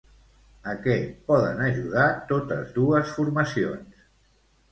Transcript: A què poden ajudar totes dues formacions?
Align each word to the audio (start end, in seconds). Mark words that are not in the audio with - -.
A 0.69 0.71
què 0.85 0.95
poden 1.27 1.59
ajudar 1.65 2.07
totes 2.31 2.73
dues 2.79 3.13
formacions? 3.19 4.01